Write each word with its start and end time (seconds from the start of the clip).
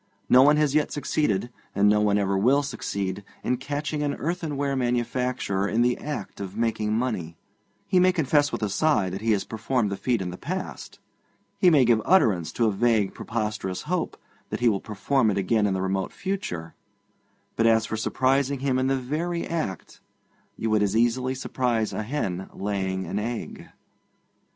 No 0.27 0.41
one 0.41 0.57
has 0.57 0.73
yet 0.73 0.91
succeeded, 0.91 1.51
and 1.75 1.87
no 1.87 2.01
one 2.01 2.17
ever 2.17 2.35
will 2.35 2.63
succeed, 2.63 3.23
in 3.43 3.57
catching 3.57 4.01
an 4.01 4.15
earthenware 4.15 4.75
manufacturer 4.75 5.67
in 5.69 5.83
the 5.83 5.95
act 5.99 6.39
of 6.39 6.57
making 6.57 6.93
money; 6.97 7.37
he 7.87 7.99
may 7.99 8.11
confess 8.11 8.51
with 8.51 8.63
a 8.63 8.69
sigh 8.69 9.11
that 9.11 9.21
he 9.21 9.31
has 9.33 9.43
performed 9.43 9.91
the 9.91 9.95
feat 9.95 10.19
in 10.19 10.31
the 10.31 10.39
past, 10.39 10.97
he 11.59 11.69
may 11.69 11.85
give 11.85 12.01
utterance 12.03 12.51
to 12.53 12.65
a 12.65 12.71
vague, 12.71 13.13
preposterous 13.13 13.83
hope 13.83 14.17
that 14.49 14.59
he 14.59 14.67
will 14.69 14.81
perform 14.81 15.29
it 15.29 15.37
again 15.37 15.67
in 15.67 15.75
the 15.75 15.83
remote 15.83 16.11
future, 16.11 16.73
but 17.55 17.67
as 17.67 17.85
for 17.85 17.95
surprising 17.95 18.61
him 18.61 18.79
in 18.79 18.87
the 18.87 18.97
very 18.97 19.45
act, 19.45 20.01
you 20.57 20.71
would 20.71 20.81
as 20.81 20.97
easily 20.97 21.35
surprise 21.35 21.93
a 21.93 22.01
hen 22.01 22.49
laying 22.55 23.05
an 23.05 23.19
egg. 23.19 23.69